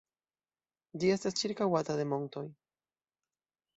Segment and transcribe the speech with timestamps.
[1.03, 2.47] Ĝi estas ĉirkaŭata de montoj.